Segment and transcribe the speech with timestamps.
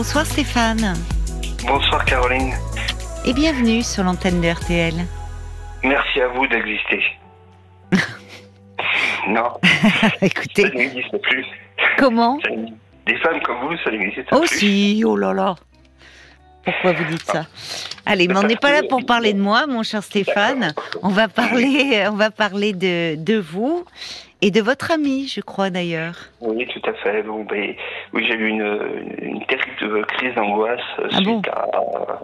[0.00, 0.94] Bonsoir Stéphane.
[1.66, 2.54] Bonsoir Caroline.
[3.26, 4.94] Et bienvenue sur l'antenne de RTL.
[5.82, 7.02] Merci à vous d'exister.
[9.28, 9.54] non.
[10.22, 10.62] Écoutez.
[10.62, 11.44] Ça n'existe plus.
[11.98, 12.38] Comment
[13.08, 14.58] Des femmes comme vous, ça n'existe Oh plus.
[14.58, 15.56] si, oh là là.
[16.62, 17.46] Pourquoi vous dites ça?
[18.06, 20.74] Allez, mais on n'est pas là pour parler de moi, mon cher Stéphane.
[21.02, 23.84] On va parler, on va parler de, de vous
[24.42, 26.16] et de votre ami, je crois d'ailleurs.
[26.40, 27.22] Oui, tout à fait.
[27.22, 27.74] Bon, ben,
[28.12, 28.78] oui, j'ai eu une,
[29.22, 32.20] une, terrible crise d'angoisse euh, Ah suite, bon à,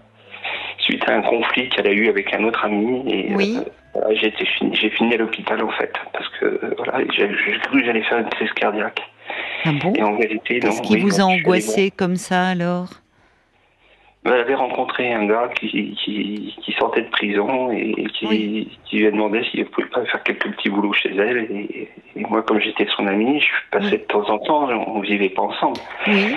[0.78, 3.02] suite à un conflit qu'elle a eu avec un autre ami.
[3.12, 3.58] Et, Oui.
[3.58, 7.28] euh, voilà, j'ai fini, j'ai fini à l'hôpital en fait, parce que euh, voilà, j'ai
[7.60, 9.00] cru que j'allais faire une crise cardiaque.
[9.64, 10.68] Ah bon Et en vérité, non.
[10.68, 12.88] Qu'est-ce qui oui, vous a angoissé comme ça alors?
[14.24, 18.78] Elle avait rencontré un gars qui, qui, qui sortait de prison et qui, Oui.
[18.84, 21.46] qui lui a demandé s'il pouvait pas faire quelques petits boulots chez elle.
[21.50, 23.98] Et, et moi, comme j'étais son ami, je passais Oui.
[23.98, 25.78] de temps en temps, on vivait pas ensemble.
[26.06, 26.36] Oui.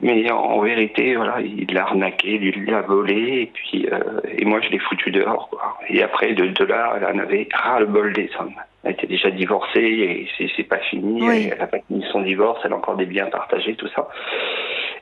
[0.00, 3.98] Mais en, en vérité, voilà, il l'a arnaqué, il l'a volé, et puis euh,
[4.36, 5.48] et moi je l'ai foutu dehors.
[5.50, 5.78] Quoi.
[5.88, 8.52] Et après, de, de là, elle en avait ras le bol des hommes.
[8.86, 11.22] Elle était déjà divorcée et c'est, pas fini.
[11.22, 11.50] Oui.
[11.52, 14.08] Elle a pas fini son divorce, elle a encore des biens partagés, tout ça.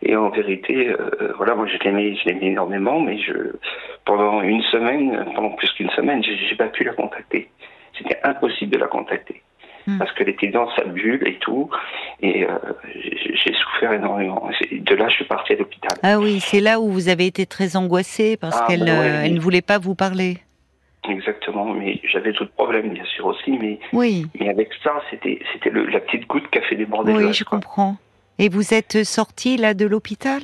[0.02, 3.32] Et en vérité, euh, voilà, moi je l'aimais, je l'aimais énormément, mais je
[4.04, 7.48] pendant une semaine, pendant plus qu'une semaine, j'ai, pas pu la contacter.
[7.96, 9.42] C'était impossible de la contacter
[9.86, 9.98] Hmm.
[9.98, 11.68] parce qu'elle était dans sa bulle et tout,
[12.22, 12.48] et euh,
[12.94, 14.48] j'ai, souffert énormément.
[14.72, 15.98] De là, je suis parti à l'hôpital.
[16.02, 19.10] Ah oui, c'est là où vous avez été très angoissée parce Ah, qu'elle bah ouais,
[19.10, 20.38] euh, elle ne voulait pas vous parler.
[21.08, 25.70] Exactement, mais j'avais d'autres problèmes bien sûr aussi, mais, Oui, mais avec ça, c'était c'était
[25.70, 27.58] la petite goutte qui a fait déborder oui, je quoi.
[27.58, 27.96] comprends.
[28.38, 30.40] Et vous êtes sortie là de l'hôpital?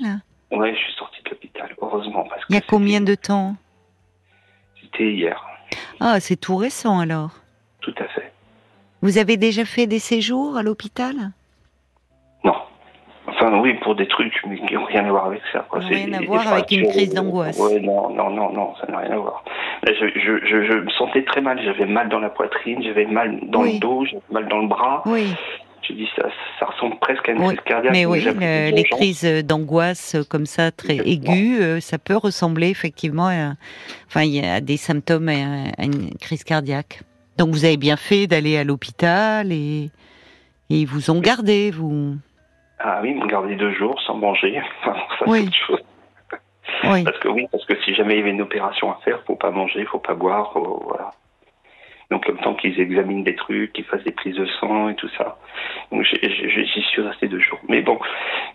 [0.50, 2.24] Ouais, je suis sorti de l'hôpital, heureusement.
[2.28, 3.56] Parce Il y a combien de temps?
[4.80, 5.42] C'était hier,
[5.98, 7.30] Ah, c'est tout récent alors.
[7.80, 8.32] tout à fait.
[9.02, 11.14] Vous avez déjà fait des séjours à l'hôpital?
[12.44, 12.54] Non.
[13.30, 15.64] Enfin, oui, pour des trucs, mais qui n'ont rien à voir avec ça.
[15.68, 15.80] Quoi.
[15.80, 17.58] Rien à voir avec une crise d'angoisse.
[17.58, 19.44] Ouais, non, non, non, non, ça n'a rien à voir.
[19.84, 21.60] Là, je, je, je, je me sentais très mal.
[21.64, 23.74] J'avais mal dans la poitrine, j'avais mal dans Oui.
[23.74, 25.02] le dos, j'avais mal dans le bras.
[25.06, 25.32] Oui,
[25.82, 27.92] Je dis ça, ça ressemble presque à une Oui, crise cardiaque.
[27.92, 32.68] mais oui, le- les crises d'angoisse euh, comme ça, très aiguës, euh, ça peut ressembler
[32.68, 33.54] effectivement à,
[34.06, 37.00] enfin, il y a des symptômes à, à une crise cardiaque.
[37.38, 39.84] Donc vous avez bien fait d'aller à l'hôpital et,
[40.68, 42.16] et ils vous ont gardé, vous.
[42.82, 44.60] Ah oui, m'ont gardé deux jours sans manger.
[44.84, 44.94] ça,
[45.26, 45.40] Oui.
[45.40, 45.84] c'est autre chose.
[46.84, 47.04] Oui.
[47.04, 49.36] Parce que oui, parce que si jamais il y avait une opération à faire, faut
[49.36, 51.10] pas manger, faut pas boire, faut- voilà.
[52.10, 55.08] Donc le temps qu'ils examinent des trucs, qu'ils fassent des prises de sang et tout
[55.16, 55.38] ça.
[55.92, 57.58] Donc j'y suis resté deux jours.
[57.68, 57.98] Mais bon.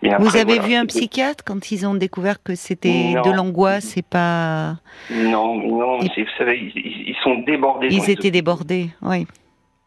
[0.02, 3.30] Mais après, vous avez voilà, vu un psychiatre quand ils ont découvert que c'était de
[3.34, 4.74] l'angoisse et pas.
[5.10, 6.00] Non, non.
[6.00, 7.88] Et- Vous savez, ils, ils- sont débordés.
[7.90, 9.26] Ils étaient débordés, oui.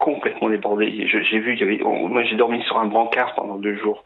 [0.00, 1.06] Complètement débordés.
[1.06, 3.76] Je- J'ai vu, il y avait, on- moi j'ai dormi sur un brancard pendant deux
[3.76, 4.02] jours.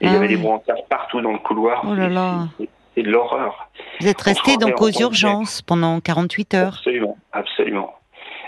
[0.00, 0.36] Et il Ah y avait oui.
[0.36, 1.84] des brancards partout dans le couloir.
[1.88, 2.48] Oh là Et là.
[2.58, 3.68] c'est- de l'horreur.
[4.00, 6.74] Vous êtes resté donc aux urgences pendant 48 heures.
[6.78, 7.94] Absolument, absolument.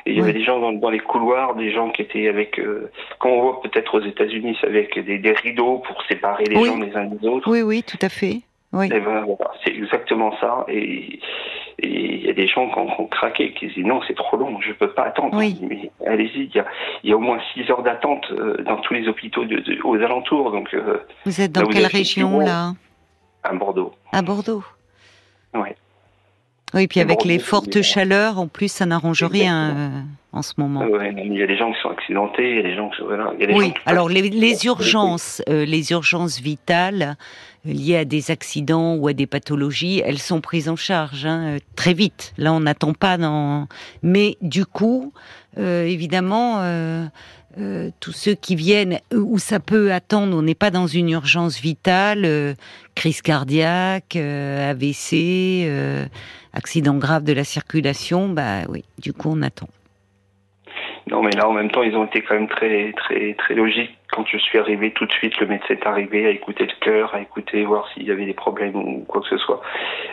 [0.06, 0.28] Et il y Oui.
[0.28, 2.90] avait des gens dans, dans les couloirs, des gens qui étaient avec, euh,
[3.20, 6.66] comme on voit peut-être aux États-Unis, c'est avec des, des rideaux pour séparer les Oui.
[6.68, 7.48] gens les uns des autres.
[7.50, 8.40] Oui, oui, tout à fait.
[8.72, 8.86] Oui.
[8.86, 9.26] Et ben,
[9.64, 10.64] c'est exactement ça.
[10.68, 11.18] Et
[11.82, 14.36] il y a des gens qui ont, qui ont craqué, qui disent non, c'est trop
[14.36, 15.36] long, je peux pas attendre.
[15.36, 15.58] Oui.
[15.62, 16.66] Mais allez-y, il y a,
[17.02, 19.78] il y a au moins six heures d'attente euh, dans tous les hôpitaux de, de-
[19.82, 22.74] aux alentours, donc euh, Vous êtes dans Là, quelle région là?
[23.42, 23.92] à Bordeaux.
[24.12, 24.62] À Bordeaux.
[25.54, 25.74] Ouais.
[26.74, 29.88] Oui, puis avec Bordeaux, les fortes chaleurs, en plus, ça n'arrange rien euh,
[30.32, 30.84] en ce moment.
[30.86, 32.98] Ouais, il y a des gens qui sont accidentés, il y a des gens qui
[32.98, 35.90] sont voilà, il y a des gens Oui, qui alors les, les urgences, euh, les
[35.90, 37.14] urgences vitales euh,
[37.64, 41.58] liées à des accidents ou à des pathologies, elles sont prises en charge hein, euh,
[41.76, 42.32] très vite.
[42.38, 43.66] Là, on n'attend pas dans.
[44.02, 45.12] Mais du coup,
[45.58, 47.08] euh, évidemment, euh,
[48.00, 52.56] tous ceux qui viennent où ça peut attendre, on n'est pas dans une urgence vitale,
[52.94, 55.68] crise cardiaque, AVC,
[56.52, 59.68] accident grave de la circulation, bah oui, du coup, on attend.
[61.08, 63.96] Non, mais là, en même temps, ils ont été quand même très, très, très logiques.
[64.12, 67.14] Quand je suis arrivé, tout de suite, le médecin est arrivé à écouter le cœur,
[67.14, 69.60] à écouter, voir s'il y avait des problèmes ou quoi que ce soit.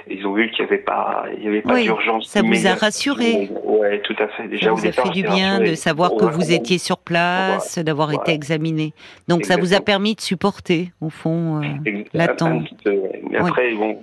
[0.09, 2.27] Ils ont vu qu'il n'y avait pas, il y avait pas Oui, d'urgence.
[2.27, 3.49] ça vous a rassuré.
[3.63, 4.47] Ouais, tout à fait.
[4.47, 5.69] Déjà, Ça vous a fait du bien rassuré.
[5.71, 8.93] de savoir que vous étiez sur place, d'avoir été examiné.
[9.27, 11.61] Donc ça vous a permis de supporter, au fond.
[11.63, 12.67] euh, l'attente.
[12.85, 13.21] ouais.
[13.29, 13.47] Mais Oui.
[13.49, 13.99] après, bon,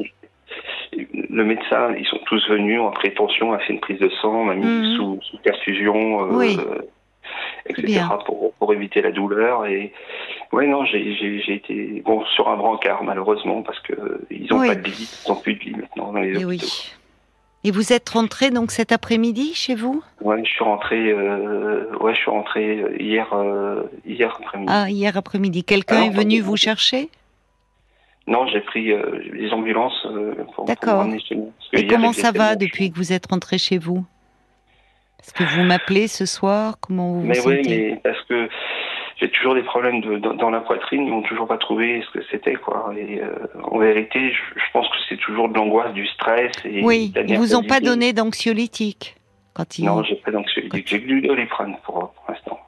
[1.31, 4.55] le médecin, ils sont tous venus en prétention, a fait une prise de sang, m'a
[4.55, 4.97] mis Mhm.
[4.97, 6.59] sous, sous perfusion, euh, Oui.
[7.67, 8.03] etc.
[8.27, 9.67] Pour, pour éviter la douleur.
[9.67, 9.93] Et
[10.53, 14.69] ouais, non, j'ai été bon sur un brancard malheureusement parce que euh, ils ont Oui.
[14.69, 16.67] pas de lit, ils ont plus de lit maintenant dans les Et hôpitaux.
[16.67, 16.93] oui.
[17.67, 20.03] Et vous êtes rentré donc cet après-midi chez vous?
[20.21, 24.71] Ouais, je suis rentré, euh, ouais, je suis rentré hier, euh, hier après-midi.
[24.71, 25.65] Ah, hier après-midi.
[25.65, 27.09] Quelqu'un est venu vous chercher?
[28.27, 31.53] Non, j'ai pris euh, les ambulances euh, pour, pour me ramener chez nous.
[31.73, 34.05] Et comment ça va depuis que vous êtes rentré chez vous?
[35.21, 36.77] Est-ce que vous m'appelez ce soir?
[36.81, 37.91] Comment vous vous Mais oui, sentez?
[37.91, 38.49] mais parce que
[39.17, 42.19] j'ai toujours des problèmes de, dans, dans la poitrine, ils n'ont toujours pas trouvé ce
[42.19, 42.93] que c'était, quoi.
[42.97, 43.31] Et euh,
[43.63, 46.53] en vérité, je, je pense que c'est toujours de l'angoisse, du stress.
[46.65, 49.17] Et Oui, ils vous ont pas donné d'anxiolytique
[49.55, 49.85] quand ils...
[49.85, 50.89] Non, j'ai pas d'anxiolytique.
[50.89, 52.59] J'ai du doliprane pour, pour l'instant.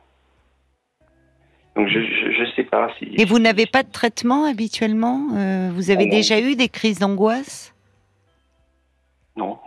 [1.77, 3.11] Donc je, je sais pas si.
[3.19, 6.11] Et vous n'avez pas de traitement habituellement Euh, Vous avez Non.
[6.11, 7.75] déjà eu des crises d'angoisse?
[9.37, 9.59] Non,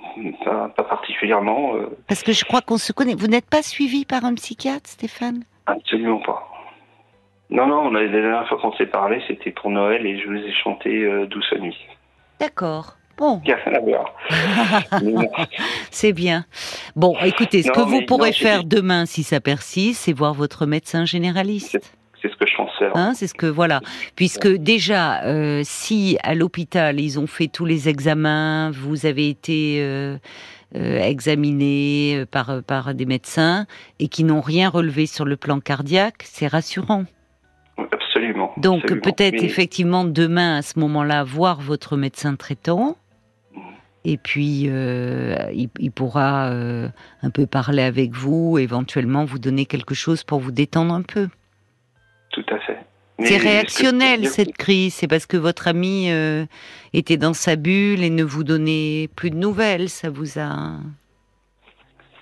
[0.43, 1.75] pas, pas particulièrement.
[1.75, 3.13] euh, Parce que je crois qu'on se connaît.
[3.13, 5.43] Vous n'êtes pas suivi par un psychiatre, Stéphane?
[5.67, 6.47] Absolument pas.
[7.51, 10.53] Non, non, la, dernière fois qu'on s'est parlé, c'était pour Noël et je vous ai
[10.63, 11.77] chanté euh, Douce nuit.
[12.39, 12.95] D'accord.
[13.17, 13.41] Bon,
[15.91, 16.45] c'est bien.
[16.95, 20.33] Bon, écoutez, ce Non, que vous pourrez non, faire demain, si ça persiste, c'est voir
[20.33, 21.79] votre médecin généraliste.
[22.21, 22.91] C'est ce que je pense faire.
[22.95, 23.79] Hein, c'est ce que voilà,
[24.15, 29.77] puisque déjà, euh, si à l'hôpital ils ont fait tous les examens, vous avez été
[29.81, 30.17] euh,
[30.75, 33.67] euh, examiné par par des médecins
[33.99, 37.05] et qui n'ont rien relevé sur le plan cardiaque, c'est rassurant.
[37.77, 38.51] Absolument.
[38.57, 39.01] Donc absolument.
[39.01, 42.97] peut-être Mais- effectivement demain à ce moment-là voir votre médecin traitant.
[44.05, 50.23] Et puis, il, il pourra un peu parler avec vous, éventuellement vous donner quelque chose
[50.23, 51.27] pour vous détendre un peu.
[52.45, 52.77] Tout à fait.
[53.17, 56.45] Mais C'est réactionnel cette crise, c'est parce que votre ami euh,
[56.93, 60.77] était dans sa bulle et ne vous donnait plus de nouvelles, ça vous a...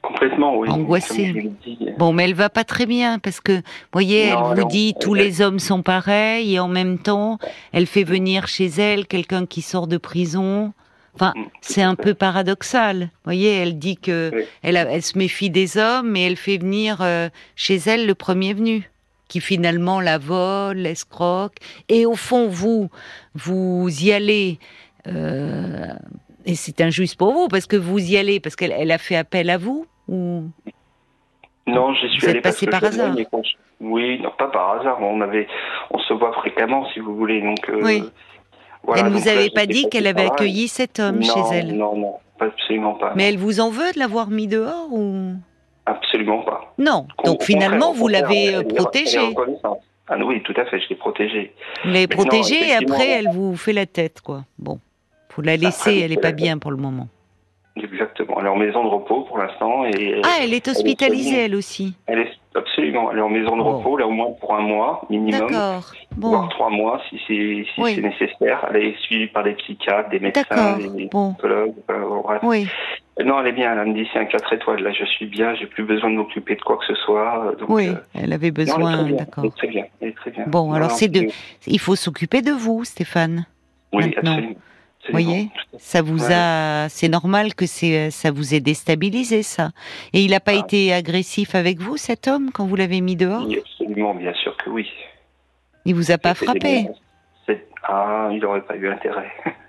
[0.01, 0.69] Complètement, oui.
[0.69, 1.51] Angoissé.
[1.65, 1.77] Dit.
[1.97, 3.61] Bon, mais elle va pas très bien parce que,
[3.91, 6.97] voyez, Non, elle vous non, dit elle- tous les hommes sont pareils et en même
[6.97, 7.39] temps,
[7.73, 10.73] elle fait venir chez elle quelqu'un qui sort de prison.
[11.13, 13.09] Enfin, Mm, c'est un peu paradoxal.
[13.25, 14.43] Voyez, elle dit que Oui.
[14.63, 18.15] elle, a- elle se méfie des hommes, mais elle fait venir euh, chez elle le
[18.15, 18.89] premier venu,
[19.27, 21.55] qui finalement la vole, l'escroque.
[21.89, 22.89] Et au fond, vous,
[23.35, 24.59] vous y allez.
[25.07, 25.87] euh,
[26.45, 29.15] et c'est injuste pour vous parce que vous y allez parce qu'elle elle a fait
[29.17, 30.43] appel à vous ou?
[31.67, 33.23] Non, j'y suis Vous allé parce que par je hasard je-
[33.81, 34.97] Oui, non, pas par hasard.
[35.01, 35.47] On avait,
[35.91, 37.41] on se voit fréquemment, si vous voulez.
[37.41, 38.03] Donc, euh, Oui.
[38.83, 41.55] voilà, elle ne vous là, avait pas dit qu'elle avait accueilli cet homme non, chez
[41.55, 41.75] elle?
[41.75, 43.11] Non, non, absolument pas.
[43.17, 45.33] Mais elle vous en veut de l'avoir mis dehors ou?
[45.89, 46.73] Absolument pas.
[46.77, 49.17] non Donc finalement, vous l'avez elle- euh, elle protégée.
[49.17, 49.57] elle.
[50.09, 51.53] Ah oui, tout à fait, je l'ai protégée.
[51.83, 54.43] Vous l'avez protégée et après elle vous fait la tête quoi.
[54.59, 54.79] Bon,
[55.29, 57.07] faut la laisser, vous elle est fait pas bien pour le moment.
[57.75, 58.37] Exactement.
[58.39, 61.45] Elle est en maison de repos pour l'instant et Ah, elle est hospitalisée soignée.
[61.45, 61.93] elle aussi.
[62.07, 62.31] elle est
[62.87, 63.11] absolument.
[63.11, 63.77] Elle est en maison de Bon.
[63.77, 65.47] repos là au moins pour un mois minimum.
[65.49, 65.91] D'accord.
[66.17, 67.95] voire Bon, trois mois si c'est si Oui.
[67.95, 68.67] c'est nécessaire.
[68.69, 71.33] Elle est suivie par des psychiatres, des médecins, des Bon.
[71.33, 71.73] psychologues.
[71.89, 72.39] euh, bon, bref.
[72.43, 72.67] oui.
[73.23, 73.73] Non, elle est bien.
[73.79, 74.81] Elle me dit c'est un 4 étoiles.
[74.83, 75.55] Là, je suis bien.
[75.55, 77.45] J'ai plus besoin de m'occuper de quoi que ce soit.
[77.47, 79.15] euh, Donc, Oui, euh, elle avait besoin, très bien.
[79.17, 79.43] d'accord.
[79.43, 79.85] Elle est très bien.
[80.01, 80.43] Elle est très bien.
[80.47, 81.27] Bon, Non, alors c'est de-
[81.65, 83.45] Il faut s'occuper de vous, Stéphane.
[83.91, 84.33] Oui, maintenant.
[84.33, 84.55] absolument.
[85.07, 86.33] Vous voyez Ça vous Ouais.
[86.33, 89.71] a, c'est normal que c'est, ça vous ait déstabilisé ça.
[90.13, 90.59] Et il n'a pas Ah.
[90.65, 93.45] été agressif avec vous, cet homme, quand vous l'avez mis dehors?
[93.47, 94.89] Oui, absolument, bien sûr que oui.
[95.85, 96.87] Il vous a pas frappé?
[97.83, 99.31] Ah, il n'aurait pas eu intérêt.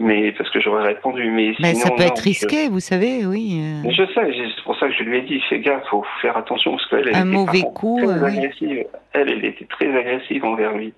[0.00, 1.30] mais parce que j'aurais répondu.
[1.30, 3.60] Mais Ben, sinon, ça peut non, être je- risqué, vous savez, oui.
[3.62, 3.82] euh.
[3.84, 6.36] Mais je sais, c'est pour ça que je lui ai dit, fais gaffe, faut faire
[6.36, 8.38] attention, parce qu'elle, elle Un était par mauvais contre coup, très euh, oui.
[8.38, 8.84] agressive.
[9.12, 10.92] Elle, elle était très agressive envers lui.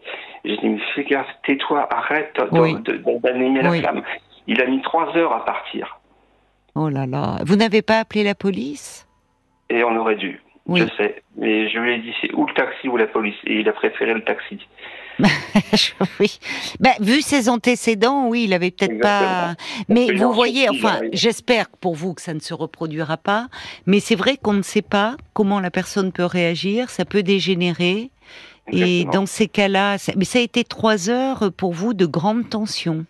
[0.44, 2.74] J'ai dit, mais fais gaffe, tais-toi, arrête Oui.
[3.22, 3.80] d'animer Oui.
[3.82, 4.02] la flamme.
[4.46, 5.98] Il a mis trois heures à partir,
[6.74, 7.36] Oh là là.
[7.44, 9.06] Vous n'avez pas appelé la police?
[9.68, 10.40] Et on aurait dû.
[10.66, 10.80] Oui.
[10.80, 13.60] Je sais, mais je lui ai dit, c'est ou le taxi ou la police, et
[13.60, 14.58] il a préféré le taxi.
[16.20, 16.38] oui.
[16.80, 19.54] Ben, vu ses antécédents, oui, il avait peut-être pas.
[19.88, 23.48] Mais vous voyez, enfin, j'espère pour vous que ça ne se reproduira pas.
[23.86, 26.90] Mais c'est vrai qu'on ne sait pas comment la personne peut réagir.
[26.90, 28.10] Ça peut dégénérer.
[28.70, 32.48] Et dans ces cas-là, ça- mais ça a été trois heures pour vous de grande
[32.48, 33.04] tension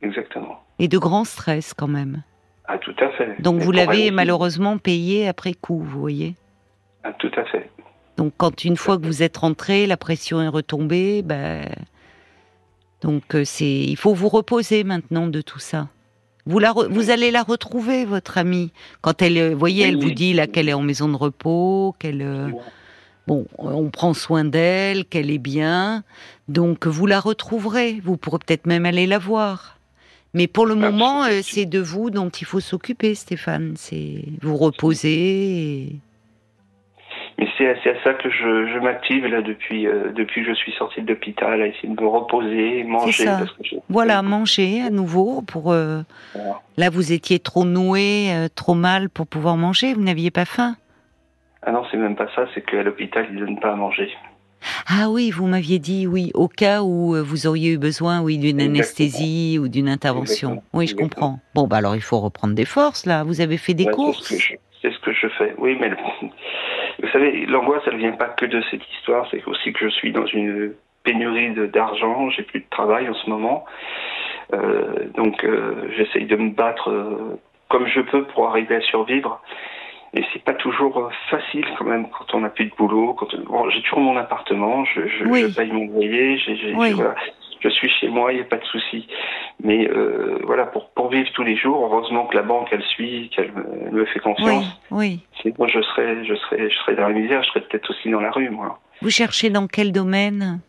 [0.00, 0.62] Exactement.
[0.78, 2.22] et de grand stress quand même.
[2.68, 3.40] Ah, tout à fait.
[3.42, 6.34] Donc Mais vous l'avez malheureusement payé après coup, vous voyez.
[7.08, 7.70] Ah, tout à fait.
[8.16, 11.68] Donc quand une fois que vous êtes rentré, la pression est retombée, ben
[13.02, 15.88] donc euh, c'est il faut vous reposer maintenant de tout ça.
[16.46, 18.72] Vous la re- vous allez la retrouver votre amie
[19.02, 22.22] quand elle euh, voyez elle vous dit là qu'elle est en maison de repos, qu'elle
[22.22, 22.48] euh,
[23.26, 26.02] bon on prend soin d'elle, qu'elle est bien.
[26.48, 29.74] Donc vous la retrouverez, vous pourrez peut-être même aller la voir.
[30.34, 33.74] Mais pour le moment, c'est de vous dont il faut s'occuper, Stéphane.
[33.76, 35.82] C'est vous reposer.
[35.82, 35.96] et-
[37.38, 40.72] Mais c'est à ça que je, je m'active là depuis euh, depuis que je suis
[40.72, 43.24] sorti de l'hôpital, à essayer de me reposer, manger.
[43.24, 43.36] ça.
[43.38, 45.70] Parce que je- Voilà, manger à nouveau pour.
[45.72, 46.00] euh,
[46.34, 46.60] Voilà.
[46.78, 49.92] Là, vous étiez trop noué, euh, trop mal pour pouvoir manger.
[49.92, 50.76] Vous n'aviez pas faim.
[51.62, 54.08] Ah non, c'est même pas ça, c'est qu'à l'hôpital, ils donnent pas à manger.
[54.88, 58.60] Ah oui, vous m'aviez dit oui, au cas où vous auriez eu besoin, oui, d'une
[58.62, 60.62] anesthésie ou d'une intervention.
[60.72, 61.38] Oui, je comprends.
[61.54, 63.22] Bon, bah alors il faut reprendre des forces là.
[63.24, 64.32] Vous avez fait des courses.
[64.82, 65.54] C'est ce, que je fais.
[65.58, 65.90] Oui, mais
[67.06, 69.26] vous savez, l'angoisse, elle vient pas que de cette histoire.
[69.30, 72.30] C'est aussi que je suis dans une pénurie d'argent.
[72.30, 73.64] J'ai plus de travail en ce moment.
[74.52, 79.40] Euh, donc, euh, j'essaye de me battre comme je peux pour arriver à survivre.
[80.14, 83.14] Et c'est pas toujours euh, facile quand même quand on n'a plus de boulot.
[83.14, 83.28] Quand
[83.70, 86.38] j'ai toujours mon appartement, je, je, paye mon loyer,
[87.60, 89.06] je suis chez moi, il n'y a pas de souci.
[89.62, 93.30] Mais euh, voilà, pour, pour vivre tous les jours, heureusement que la banque elle suit,
[93.34, 93.52] qu'elle
[93.92, 94.80] me, fait confiance.
[94.90, 95.20] Oui, oui.
[95.42, 98.20] Sinon je serais, je serais, je serais dans la misère, je serais peut-être aussi dans
[98.20, 98.78] la rue, moi.
[99.02, 100.60] Vous cherchez dans quel domaine?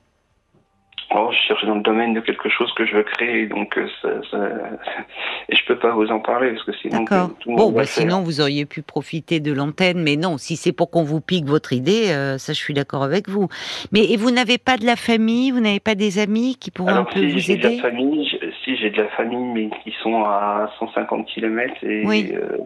[1.16, 3.88] Oh, je cherche dans le domaine de quelque chose que je veux créer, donc euh,
[4.02, 4.38] ça, ça...
[5.50, 7.00] et je peux pas vous en parler parce que sinon.
[7.00, 7.30] D'accord.
[7.46, 11.04] Bon, bah, sinon vous auriez pu profiter de l'antenne, mais non, si c'est pour qu'on
[11.04, 13.48] vous pique votre idée, euh, ça je suis d'accord avec vous.
[13.94, 16.92] Mais et vous n'avez pas de la famille, vous n'avez pas des amis qui pourraient
[16.92, 19.96] un peu si vous aider de la famille, Si j'ai de la famille, mais qui
[20.04, 22.06] sont à 150 km et.
[22.06, 22.34] Oui.
[22.34, 22.58] Euh,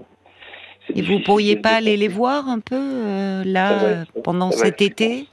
[0.96, 5.28] et vous pourriez pas aller les voir un peu là pendant cet été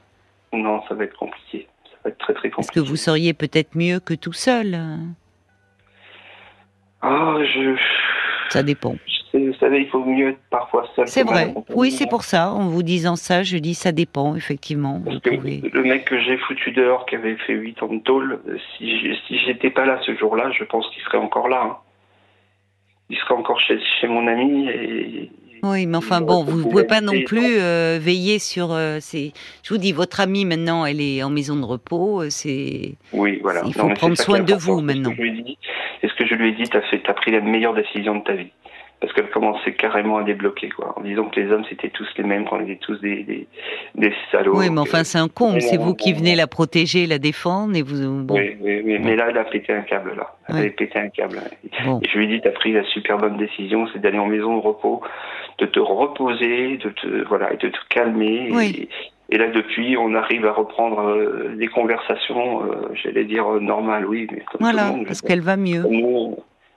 [0.53, 1.67] Non, ça va être compliqué
[2.05, 2.61] être très très compliqué.
[2.61, 4.79] Est-ce que vous seriez peut-être mieux que tout seul
[7.01, 7.75] Ah, je.
[8.49, 8.95] Ça dépend.
[9.33, 11.07] Vous savez, il faut mieux être parfois seul.
[11.07, 11.53] C'est vrai.
[11.69, 12.51] Oui, c'est pour ça.
[12.51, 15.03] En vous disant ça, je dis ça dépend, effectivement.
[15.05, 18.39] Le mec que j'ai foutu dehors, qui avait fait 8 ans de tôle,
[18.77, 21.61] si, si j'étais pas là ce jour-là, je pense qu'il serait encore là.
[21.63, 21.77] Hein.
[23.11, 25.31] Il serait encore chez, chez mon ami et
[25.63, 28.71] oui, mais enfin bon, vous ne pouvez pas non plus euh, veiller sur.
[28.71, 29.33] Euh, ces...
[29.63, 32.21] Je vous dis, votre amie maintenant, elle est en maison de repos.
[32.21, 32.95] Euh, c'est.
[33.13, 33.61] Oui, voilà.
[33.65, 35.13] Il faut prendre soin de vous maintenant.
[36.01, 36.63] C'est ce que je lui ai dit.
[36.69, 38.51] T'as fait, as pris la meilleure décision de ta vie
[38.99, 42.23] parce qu'elle commençait carrément à débloquer, quoi, en disant que les hommes c'était tous les
[42.23, 43.47] mêmes, qu'on était tous des, des,
[43.95, 44.57] des salauds.
[44.57, 47.81] Oui, mais enfin c'est un con, c'est vous qui venez la protéger, la défendre, et
[47.81, 48.23] vous.
[48.23, 48.35] Bon.
[48.35, 51.09] Oui, oui, oui, mais là elle a pété un câble là, elle a pété un
[51.09, 51.39] câble.
[51.63, 54.57] Et je lui ai dit, t'as pris la super bonne décision, c'est d'aller en maison
[54.57, 55.01] de repos,
[55.59, 58.49] de te reposer, de te voilà, et de te calmer.
[58.51, 58.89] Oui.
[59.31, 64.07] Et, là, depuis, on arrive à reprendre euh, des conversations, euh, j'allais dire euh, normales,
[64.07, 65.83] oui, mais comme voilà, tout le monde, parce qu'elle va mieux.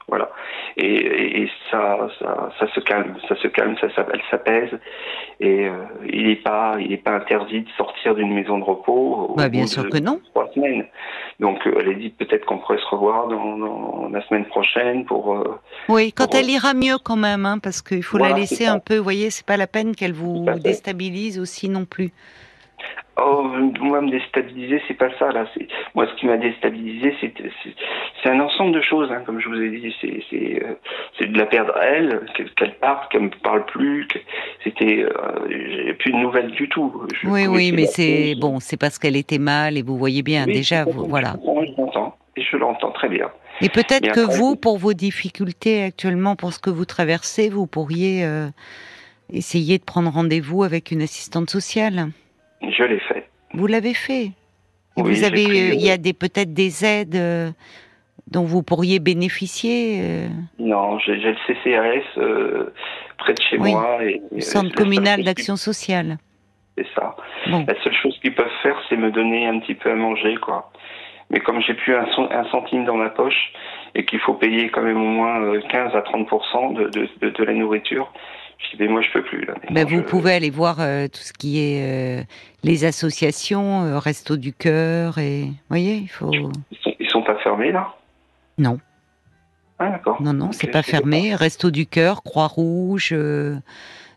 [0.09, 0.29] Voilà.
[0.77, 4.71] Et, et, ça, ça, ça, se calme, ça se calme, ça, ça elle s'apaise.
[5.41, 5.73] Et euh,
[6.07, 9.35] il n'est pas, il est pas interdit de sortir d'une maison de repos.
[9.37, 10.21] Bah, bien sûr que non.
[10.31, 10.87] Trois semaines.
[11.41, 15.05] Donc euh, elle a dit peut-être qu'on pourrait se revoir dans, dans, la semaine prochaine
[15.05, 15.37] pour.
[15.37, 18.79] Euh, oui, quand elle ira mieux quand même, hein, parce qu'il faut la laisser un
[18.79, 18.97] peu.
[18.97, 22.13] Vous voyez, c'est pas la peine qu'elle vous déstabilise aussi non plus.
[23.21, 23.43] Oh,
[23.81, 25.45] moi, me déstabiliser, c'est pas ça, là.
[25.95, 29.69] Moi, ce qui m'a déstabilisé, c'est, un ensemble de choses, hein, comme je vous ai
[29.69, 29.95] dit.
[30.01, 32.21] C'est, euh, de la perdre elle,
[32.57, 34.19] qu'elle, parte, qu'elle me parle plus, que
[34.65, 35.11] c'était, euh,
[35.49, 37.07] j'ai plus de nouvelles du tout.
[37.25, 40.85] oui, oui, mais c'est, bon, c'est parce qu'elle était mal et vous voyez bien, déjà,
[40.85, 41.35] vous, voilà.
[41.43, 43.31] Je l'entends, et je l'entends très bien.
[43.61, 48.25] Et peut-être que vous, pour vos difficultés actuellement, pour ce que vous traversez, vous pourriez
[48.25, 48.49] euh,
[49.31, 52.09] essayer de prendre rendez-vous avec une assistante sociale.
[52.63, 53.29] Je l'ai fait.
[53.55, 54.31] Vous l'avez fait.
[54.97, 57.51] vous avez, euh, il y a des peut-être des aides euh,
[58.31, 60.01] dont vous pourriez bénéficier.
[60.03, 60.29] Euh
[60.59, 62.71] non, j'ai le CCAS
[63.19, 66.19] près de chez moi et, Centre communal d'action sociale.
[66.77, 67.17] C'est ça.
[67.47, 70.73] La seule chose qu'ils peuvent faire, c'est me donner un petit peu à manger, quoi.
[71.31, 73.53] Mais comme j'ai plus un, un, centime dans ma poche
[73.95, 76.29] et qu'il faut payer quand même au moins 15 à 30
[76.75, 76.89] de,
[77.21, 78.13] de, de la nourriture,
[78.79, 79.45] mais moi, je peux plus.
[79.45, 79.55] Là.
[79.85, 82.23] Vous pouvez aller voir euh, tout ce qui est euh,
[82.65, 86.33] les associations, euh, Resto du Cœur, et vous voyez, il faut.
[86.33, 87.95] Ils sont, sont pas fermés là?
[88.59, 88.79] Non.
[89.79, 90.23] Ah d'accord.
[90.23, 91.35] Non, non, c'est pas fermé.
[91.35, 93.15] Resto du Cœur, Croix-Rouge.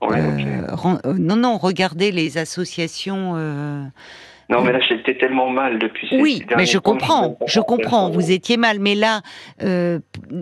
[0.02, 3.34] non, non, regardez les associations.
[4.48, 6.08] Non, mais là, j'étais tellement mal depuis.
[6.20, 8.12] Oui, mais je comprends, je comprends.
[8.12, 9.22] Vous étiez mal, mais là,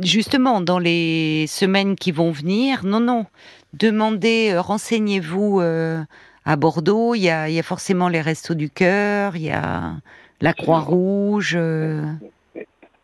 [0.01, 3.25] justement, dans les semaines qui vont venir, non, non,
[3.73, 6.01] demandez, euh, renseignez-vous euh,
[6.45, 7.15] à Bordeaux.
[7.15, 9.95] Il y, a, il y a, forcément les Restos du Cœur, il y a
[10.41, 11.55] la Croix-Rouge.
[11.57, 12.03] Euh.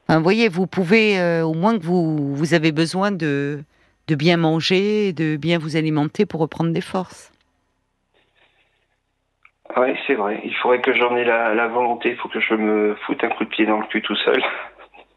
[0.08, 3.64] Enfin, vous voyez, vous pouvez, au moins que vous, vous avez besoin de,
[4.08, 7.32] de bien manger, de bien vous alimenter pour reprendre des forces.
[9.78, 10.42] Oui, c'est vrai.
[10.44, 12.10] Il faudrait que j'en ai la, la, volonté.
[12.10, 14.42] Il faut que je me foute un coup de pied dans le cul tout seul.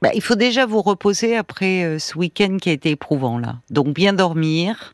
[0.03, 3.55] Bah, il faut déjà vous reposer après ce week-end qui a été éprouvant là.
[3.71, 4.93] Donc bien dormir.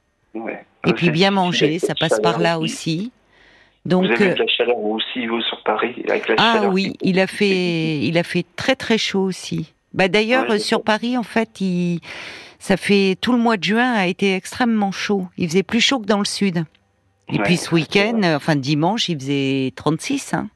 [0.86, 3.12] Et puis bien manger, ça passe par là aussi.
[3.84, 7.18] Donc, vous avez de la chaleur aussi, vous, sur Paris avec la Ah oui, il
[7.20, 9.72] a, fait, il a fait très très chaud aussi.
[9.94, 12.00] Bah, D'ailleurs, sur Paris, en fait, il,
[12.58, 15.26] ça fait tout le mois de juin a été extrêmement chaud.
[15.38, 16.64] Il faisait plus chaud que dans le sud.
[17.30, 20.34] Et puis ce week-end, enfin dimanche, il faisait 36.
[20.34, 20.48] Hein.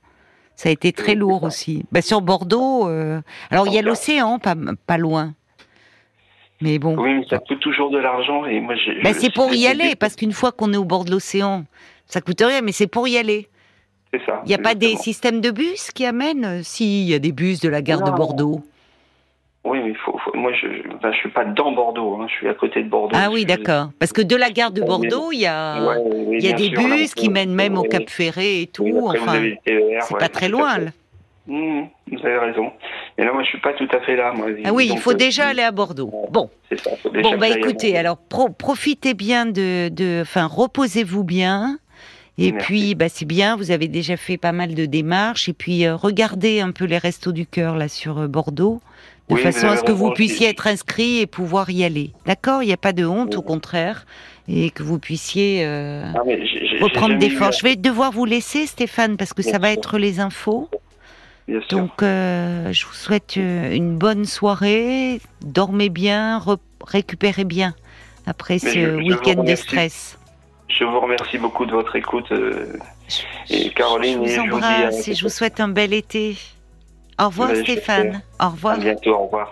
[0.56, 1.84] Ça a été très lourd aussi.
[1.92, 3.20] Bah, sur Bordeaux, euh,
[3.50, 4.54] alors il y a l'océan, pas,
[4.86, 5.34] pas loin.
[6.62, 9.00] Mais bon, Oui, mais ça coûte toujours de l'argent et moi j'ai.
[9.02, 11.64] Bah, c'est pour y aller, parce qu'une fois qu'on est au bord de l'océan,
[12.06, 13.48] ça coûte rien, mais c'est pour y aller.
[14.14, 14.42] C'est ça.
[14.44, 17.18] Il n'y a pas des systèmes de bus qui amènent euh, Si, il y a
[17.18, 18.10] des bus de la gare de.
[18.10, 18.60] Bordeaux.
[19.64, 22.48] Oui, mais faut, faut- moi je, je, ben, suis pas dans Bordeaux, hein, je suis
[22.48, 23.16] à côté de Bordeaux.
[23.18, 23.90] Ah oui, d'accord.
[23.98, 26.68] Parce que de la gare de Bordeaux, il y a, Ouais, oui, y a des
[26.68, 28.84] sûr, bus qui mènent même au oui, Cap Ferré et tout.
[28.84, 30.78] oui, enfin, TER, c'est pas très loin.
[30.78, 30.90] là.
[31.48, 31.82] Mmh,
[32.12, 32.70] vous avez raison.
[33.18, 34.32] Mais là, moi, je suis pas tout à fait là.
[34.32, 34.46] Moi.
[34.64, 36.12] Ah oui, il faut euh, déjà aller à Bordeaux.
[36.30, 36.90] Bon, C'est ça.
[37.02, 41.78] faut déjà bon, bah écoutez, alors pro- profitez bien de, enfin, reposez-vous bien.
[42.38, 42.66] Et Merci.
[42.66, 45.48] puis, bah, c'est bien, vous avez déjà fait pas mal de démarches.
[45.48, 48.80] Et puis, euh, regardez un peu les restos du cœur là sur euh, Bordeaux,
[49.28, 52.12] de Oui, façon à ce que vous puissiez être inscrit et pouvoir y aller.
[52.24, 52.62] D'accord?
[52.62, 53.36] Il n'y a pas de honte, Oui.
[53.36, 54.06] au contraire,
[54.48, 56.22] et que vous puissiez Ah,
[56.80, 57.58] reprendre des forces.
[57.58, 60.68] Je vais devoir vous laisser, Stéphane, parce que ça va être les infos.
[61.48, 61.78] La- Bien sûr.
[61.78, 65.20] Donc, euh, je vous souhaite euh, une bonne soirée.
[65.42, 67.74] Dormez bien, re- récupérez bien
[68.26, 70.18] après ce week-end de stress.
[70.68, 72.30] Je vous remercie beaucoup de votre écoute.
[72.32, 72.72] euh,
[73.50, 75.60] Et Je- Caroline, je et vous je vous dis à- embrasse et je vous souhaite
[75.60, 76.36] un bel été.
[77.20, 78.22] Au revoir Stéphane.
[78.40, 78.74] Au revoir.
[78.76, 79.14] à bientôt.
[79.14, 79.50] Au revoir.